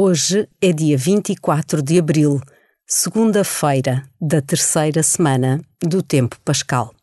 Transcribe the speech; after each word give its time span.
Hoje 0.00 0.48
é 0.62 0.72
dia 0.72 0.96
24 0.96 1.82
de 1.82 1.98
abril, 1.98 2.40
segunda-feira 2.86 4.04
da 4.20 4.40
terceira 4.40 5.02
semana 5.02 5.60
do 5.82 6.04
Tempo 6.04 6.36
Pascal. 6.44 6.94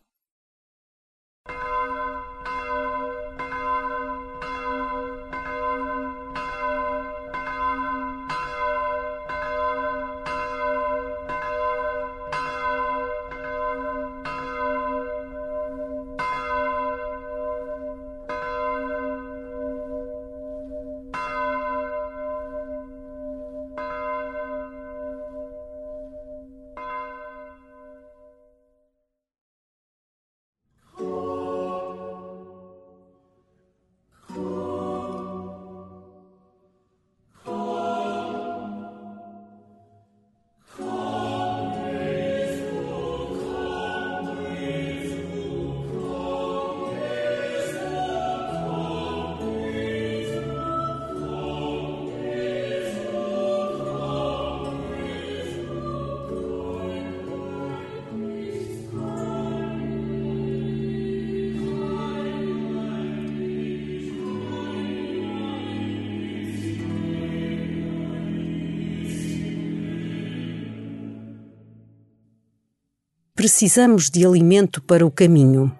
Precisamos 73.46 74.10
de 74.10 74.26
alimento 74.26 74.82
para 74.82 75.06
o 75.06 75.10
caminho. 75.10 75.70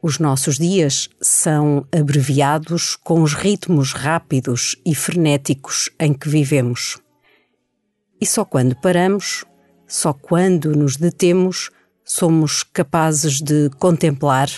Os 0.00 0.20
nossos 0.20 0.56
dias 0.56 1.08
são 1.20 1.84
abreviados 1.90 2.94
com 2.94 3.22
os 3.22 3.34
ritmos 3.34 3.92
rápidos 3.92 4.76
e 4.86 4.94
frenéticos 4.94 5.90
em 5.98 6.14
que 6.14 6.28
vivemos. 6.28 7.00
E 8.20 8.24
só 8.24 8.44
quando 8.44 8.76
paramos, 8.76 9.44
só 9.88 10.12
quando 10.12 10.70
nos 10.70 10.94
detemos, 10.94 11.68
somos 12.04 12.62
capazes 12.62 13.40
de 13.40 13.70
contemplar, 13.70 14.48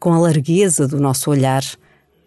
com 0.00 0.12
a 0.12 0.18
largueza 0.18 0.88
do 0.88 0.98
nosso 0.98 1.30
olhar, 1.30 1.62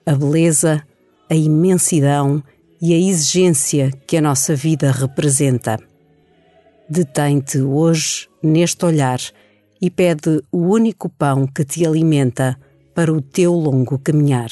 a 0.06 0.16
beleza, 0.16 0.82
a 1.30 1.36
imensidão 1.36 2.42
e 2.82 2.94
a 2.94 2.98
exigência 2.98 3.92
que 4.08 4.16
a 4.16 4.22
nossa 4.22 4.56
vida 4.56 4.94
representa. 4.94 5.78
Detém-te 6.90 7.60
hoje 7.60 8.30
neste 8.42 8.86
olhar 8.86 9.20
e 9.84 9.90
pede 9.90 10.42
o 10.50 10.60
único 10.60 11.10
pão 11.10 11.46
que 11.46 11.66
te 11.66 11.86
alimenta 11.86 12.58
para 12.96 13.12
o 13.12 13.22
teu 13.22 13.52
longo 13.52 14.00
caminhar. 14.00 14.50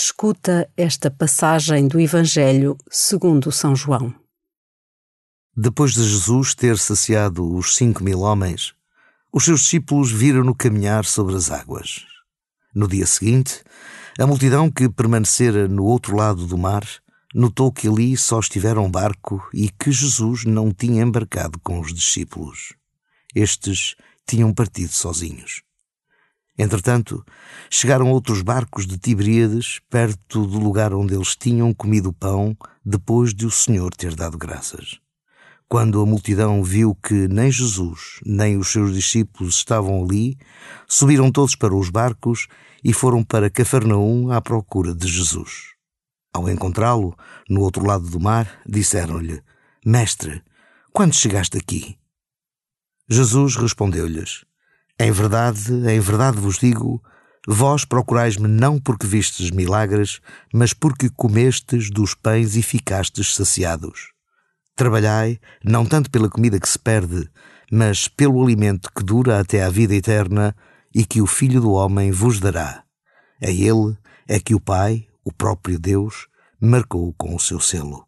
Escuta 0.00 0.70
esta 0.76 1.10
passagem 1.10 1.88
do 1.88 1.98
Evangelho 1.98 2.78
segundo 2.88 3.50
São 3.50 3.74
João. 3.74 4.14
Depois 5.56 5.92
de 5.92 6.04
Jesus 6.04 6.54
ter 6.54 6.78
saciado 6.78 7.56
os 7.56 7.74
cinco 7.74 8.04
mil 8.04 8.20
homens, 8.20 8.74
os 9.32 9.44
seus 9.44 9.62
discípulos 9.62 10.12
viram-no 10.12 10.54
caminhar 10.54 11.04
sobre 11.04 11.34
as 11.34 11.50
águas. 11.50 12.06
No 12.72 12.86
dia 12.86 13.06
seguinte, 13.06 13.60
a 14.16 14.24
multidão 14.24 14.70
que 14.70 14.88
permanecera 14.88 15.66
no 15.66 15.82
outro 15.82 16.14
lado 16.14 16.46
do 16.46 16.56
mar 16.56 16.84
notou 17.34 17.72
que 17.72 17.88
ali 17.88 18.16
só 18.16 18.38
estivera 18.38 18.80
um 18.80 18.88
barco 18.88 19.50
e 19.52 19.68
que 19.68 19.90
Jesus 19.90 20.44
não 20.44 20.70
tinha 20.70 21.02
embarcado 21.02 21.58
com 21.58 21.80
os 21.80 21.92
discípulos. 21.92 22.72
Estes 23.34 23.96
tinham 24.24 24.54
partido 24.54 24.92
sozinhos. 24.92 25.62
Entretanto, 26.58 27.24
chegaram 27.70 28.10
outros 28.10 28.42
barcos 28.42 28.84
de 28.84 28.98
Tiberíades 28.98 29.80
perto 29.88 30.44
do 30.44 30.58
lugar 30.58 30.92
onde 30.92 31.14
eles 31.14 31.36
tinham 31.36 31.72
comido 31.72 32.12
pão 32.12 32.56
depois 32.84 33.32
de 33.32 33.46
o 33.46 33.50
Senhor 33.50 33.94
ter 33.94 34.16
dado 34.16 34.36
graças. 34.36 34.98
Quando 35.68 36.00
a 36.00 36.06
multidão 36.06 36.64
viu 36.64 36.96
que 36.96 37.28
nem 37.28 37.52
Jesus 37.52 38.18
nem 38.24 38.56
os 38.56 38.68
seus 38.68 38.92
discípulos 38.92 39.56
estavam 39.56 40.02
ali, 40.02 40.36
subiram 40.88 41.30
todos 41.30 41.54
para 41.54 41.74
os 41.74 41.90
barcos 41.90 42.48
e 42.82 42.92
foram 42.92 43.22
para 43.22 43.50
Cafarnaum 43.50 44.32
à 44.32 44.40
procura 44.40 44.94
de 44.94 45.06
Jesus. 45.06 45.74
Ao 46.32 46.48
encontrá-lo, 46.48 47.16
no 47.48 47.60
outro 47.60 47.86
lado 47.86 48.08
do 48.08 48.18
mar, 48.18 48.62
disseram-lhe: 48.66 49.42
Mestre, 49.84 50.42
quando 50.92 51.14
chegaste 51.14 51.56
aqui? 51.56 51.98
Jesus 53.08 53.56
respondeu-lhes: 53.56 54.47
em 55.00 55.12
verdade, 55.12 55.72
em 55.72 56.00
verdade 56.00 56.38
vos 56.38 56.58
digo, 56.58 57.00
vós 57.46 57.84
procurais-me 57.84 58.48
não 58.48 58.78
porque 58.80 59.06
vistes 59.06 59.50
milagres, 59.50 60.20
mas 60.52 60.72
porque 60.72 61.08
comestes 61.08 61.90
dos 61.90 62.14
pães 62.14 62.56
e 62.56 62.62
ficastes 62.62 63.34
saciados. 63.34 64.12
Trabalhai, 64.74 65.38
não 65.64 65.86
tanto 65.86 66.10
pela 66.10 66.28
comida 66.28 66.58
que 66.58 66.68
se 66.68 66.78
perde, 66.78 67.28
mas 67.70 68.08
pelo 68.08 68.42
alimento 68.42 68.90
que 68.94 69.04
dura 69.04 69.38
até 69.38 69.62
à 69.62 69.68
vida 69.68 69.94
eterna 69.94 70.54
e 70.94 71.04
que 71.04 71.20
o 71.20 71.26
Filho 71.26 71.60
do 71.60 71.72
Homem 71.72 72.10
vos 72.10 72.40
dará. 72.40 72.82
A 73.42 73.50
ele 73.50 73.96
é 74.26 74.40
que 74.40 74.54
o 74.54 74.60
Pai, 74.60 75.06
o 75.24 75.32
próprio 75.32 75.78
Deus, 75.78 76.26
marcou 76.60 77.14
com 77.14 77.36
o 77.36 77.40
seu 77.40 77.60
selo. 77.60 78.07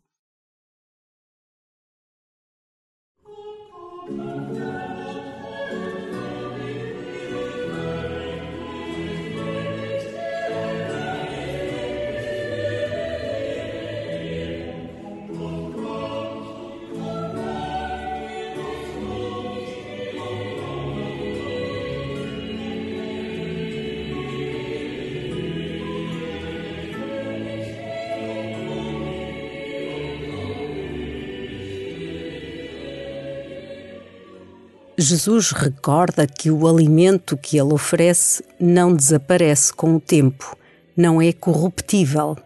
Jesus 35.01 35.51
recorda 35.53 36.27
que 36.27 36.51
o 36.51 36.69
alimento 36.69 37.35
que 37.35 37.57
ele 37.57 37.73
oferece 37.73 38.45
não 38.61 38.95
desaparece 38.95 39.73
com 39.73 39.97
o 39.97 40.01
tempo, 40.01 40.55
não 40.95 41.23
é 41.23 41.33
corruptível. 41.33 42.37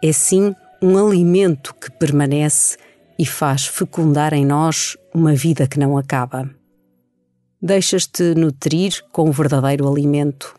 É 0.00 0.12
sim 0.12 0.54
um 0.80 0.96
alimento 0.96 1.74
que 1.74 1.90
permanece 1.90 2.78
e 3.18 3.26
faz 3.26 3.66
fecundar 3.66 4.32
em 4.32 4.46
nós 4.46 4.96
uma 5.12 5.34
vida 5.34 5.66
que 5.66 5.76
não 5.76 5.98
acaba. 5.98 6.48
Deixas-te 7.60 8.32
nutrir 8.36 9.04
com 9.10 9.28
o 9.28 9.32
verdadeiro 9.32 9.90
alimento 9.90 10.54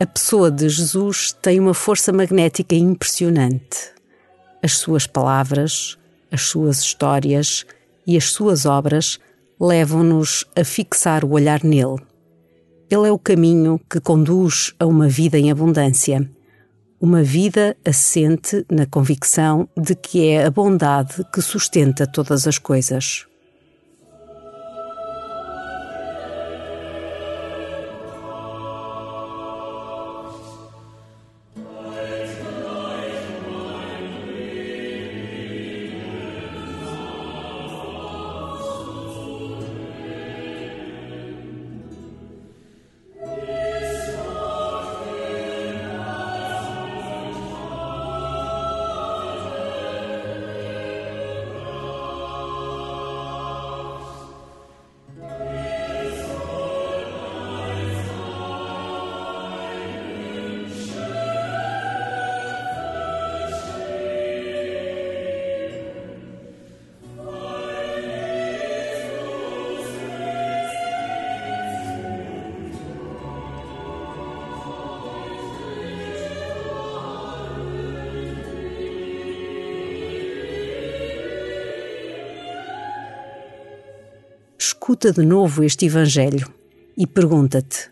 A 0.00 0.06
pessoa 0.06 0.48
de 0.48 0.68
Jesus 0.68 1.32
tem 1.32 1.58
uma 1.58 1.74
força 1.74 2.12
magnética 2.12 2.76
impressionante. 2.76 3.90
As 4.62 4.74
suas 4.74 5.08
palavras, 5.08 5.98
as 6.30 6.42
suas 6.42 6.78
histórias 6.78 7.66
e 8.06 8.16
as 8.16 8.30
suas 8.30 8.64
obras 8.64 9.18
levam-nos 9.60 10.44
a 10.54 10.62
fixar 10.62 11.24
o 11.24 11.32
olhar 11.32 11.64
nele. 11.64 11.96
Ele 12.88 13.08
é 13.08 13.10
o 13.10 13.18
caminho 13.18 13.80
que 13.90 13.98
conduz 13.98 14.72
a 14.78 14.86
uma 14.86 15.08
vida 15.08 15.36
em 15.36 15.50
abundância, 15.50 16.30
uma 17.00 17.24
vida 17.24 17.76
assente 17.84 18.64
na 18.70 18.86
convicção 18.86 19.68
de 19.76 19.96
que 19.96 20.28
é 20.28 20.44
a 20.44 20.50
bondade 20.50 21.24
que 21.34 21.42
sustenta 21.42 22.06
todas 22.06 22.46
as 22.46 22.56
coisas. 22.56 23.26
Escuta 84.88 85.12
de 85.12 85.22
novo 85.22 85.62
este 85.62 85.84
Evangelho 85.84 86.50
e 86.96 87.06
pergunta-te, 87.06 87.90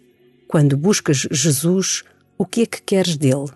quando 0.48 0.78
buscas 0.78 1.28
Jesus, 1.30 2.02
o 2.38 2.46
que 2.46 2.62
é 2.62 2.66
que 2.66 2.80
queres 2.80 3.18
dele? 3.18 3.52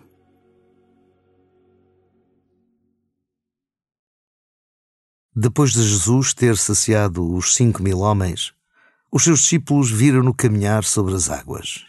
Depois 5.35 5.73
de 5.73 5.81
Jesus 5.81 6.35
ter 6.35 6.55
saciado 6.55 7.33
os 7.33 7.55
cinco 7.55 7.81
mil 7.81 8.01
homens, 8.01 8.53
os 9.11 9.23
seus 9.23 9.39
discípulos 9.39 9.89
viram-no 9.89 10.35
caminhar 10.35 10.83
sobre 10.83 11.15
as 11.15 11.27
águas. 11.27 11.83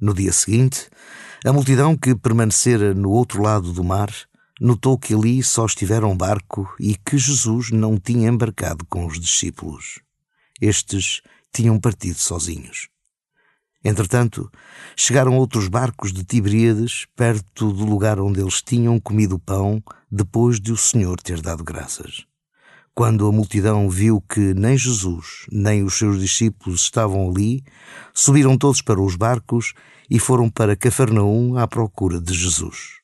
No 0.00 0.14
dia 0.14 0.32
seguinte, 0.32 0.88
a 1.44 1.52
multidão 1.52 1.98
que 1.98 2.14
permanecera 2.14 2.94
no 2.94 3.10
outro 3.10 3.42
lado 3.42 3.74
do 3.74 3.84
mar 3.84 4.10
notou 4.58 4.96
que 4.96 5.12
ali 5.12 5.42
só 5.42 5.66
estivera 5.66 6.06
um 6.06 6.16
barco 6.16 6.66
e 6.80 6.96
que 6.96 7.18
Jesus 7.18 7.70
não 7.70 7.98
tinha 7.98 8.30
embarcado 8.30 8.86
com 8.86 9.04
os 9.04 9.20
discípulos. 9.20 10.07
Estes 10.60 11.22
tinham 11.52 11.78
partido 11.78 12.18
sozinhos. 12.18 12.88
Entretanto, 13.84 14.50
chegaram 14.96 15.36
outros 15.36 15.68
barcos 15.68 16.12
de 16.12 16.24
Tiberíades 16.24 17.06
perto 17.14 17.72
do 17.72 17.84
lugar 17.84 18.18
onde 18.20 18.40
eles 18.40 18.60
tinham 18.60 18.98
comido 18.98 19.38
pão 19.38 19.82
depois 20.10 20.60
de 20.60 20.72
o 20.72 20.76
Senhor 20.76 21.20
ter 21.20 21.40
dado 21.40 21.62
graças. 21.62 22.26
Quando 22.94 23.28
a 23.28 23.32
multidão 23.32 23.88
viu 23.88 24.20
que 24.20 24.52
nem 24.54 24.76
Jesus 24.76 25.46
nem 25.52 25.84
os 25.84 25.94
seus 25.94 26.18
discípulos 26.18 26.80
estavam 26.80 27.30
ali, 27.30 27.62
subiram 28.12 28.58
todos 28.58 28.82
para 28.82 29.00
os 29.00 29.14
barcos 29.14 29.72
e 30.10 30.18
foram 30.18 30.50
para 30.50 30.74
Cafarnaum 30.74 31.56
à 31.56 31.68
procura 31.68 32.20
de 32.20 32.34
Jesus. 32.34 32.98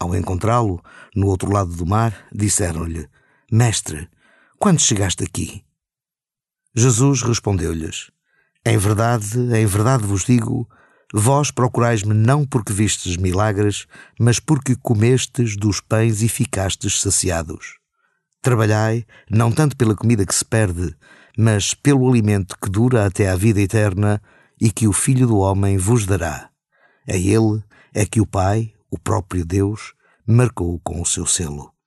Ao 0.00 0.14
encontrá-lo, 0.16 0.82
no 1.14 1.28
outro 1.28 1.52
lado 1.52 1.72
do 1.72 1.86
mar, 1.86 2.26
disseram-lhe: 2.32 3.08
Mestre, 3.50 4.08
quando 4.58 4.80
chegaste 4.80 5.22
aqui? 5.22 5.64
Jesus 6.78 7.22
respondeu-lhes: 7.22 8.10
Em 8.64 8.78
verdade, 8.78 9.36
em 9.36 9.66
verdade 9.66 10.04
vos 10.04 10.24
digo, 10.24 10.68
vós 11.12 11.50
procurais-me 11.50 12.14
não 12.14 12.46
porque 12.46 12.72
vistes 12.72 13.16
milagres, 13.16 13.86
mas 14.18 14.38
porque 14.38 14.76
comestes 14.76 15.56
dos 15.56 15.80
pães 15.80 16.22
e 16.22 16.28
ficastes 16.28 17.00
saciados. 17.00 17.78
Trabalhai 18.40 19.04
não 19.28 19.50
tanto 19.50 19.76
pela 19.76 19.96
comida 19.96 20.24
que 20.24 20.34
se 20.34 20.44
perde, 20.44 20.94
mas 21.36 21.74
pelo 21.74 22.08
alimento 22.08 22.56
que 22.62 22.70
dura 22.70 23.04
até 23.04 23.28
à 23.28 23.34
vida 23.34 23.60
eterna 23.60 24.22
e 24.60 24.70
que 24.70 24.86
o 24.86 24.92
Filho 24.92 25.26
do 25.26 25.38
Homem 25.38 25.76
vos 25.76 26.06
dará. 26.06 26.48
A 27.08 27.16
ele 27.16 27.60
é 27.92 28.06
que 28.06 28.20
o 28.20 28.26
Pai, 28.26 28.72
o 28.88 28.98
próprio 28.98 29.44
Deus, 29.44 29.94
marcou 30.24 30.78
com 30.80 31.02
o 31.02 31.06
seu 31.06 31.26
selo. 31.26 31.77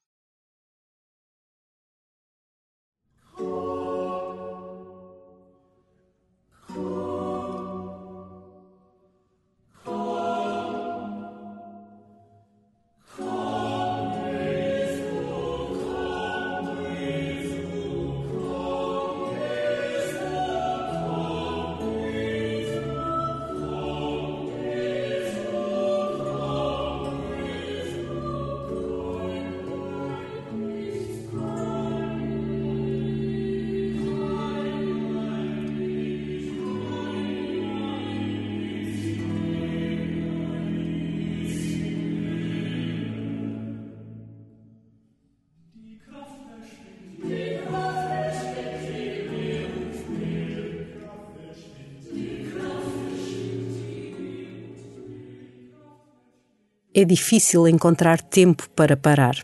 É 56.94 57.06
difícil 57.06 57.68
encontrar 57.68 58.22
tempo 58.22 58.70
para 58.76 58.98
parar. 58.98 59.36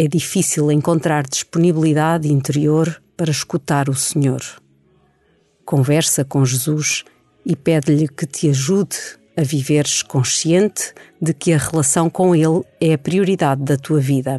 é 0.00 0.06
difícil 0.06 0.70
encontrar 0.70 1.26
disponibilidade 1.26 2.32
interior 2.32 3.02
para 3.16 3.32
escutar 3.32 3.88
o 3.88 3.94
Senhor. 3.94 4.40
Conversa 5.64 6.24
com 6.24 6.44
Jesus 6.44 7.04
e 7.44 7.56
pede-lhe 7.56 8.06
que 8.06 8.24
te 8.24 8.48
ajude 8.48 8.96
a 9.36 9.42
viveres 9.42 10.02
consciente 10.02 10.94
de 11.20 11.34
que 11.34 11.52
a 11.52 11.58
relação 11.58 12.08
com 12.08 12.32
Ele 12.32 12.62
é 12.80 12.92
a 12.92 12.98
prioridade 12.98 13.62
da 13.64 13.76
tua 13.76 13.98
vida. 13.98 14.38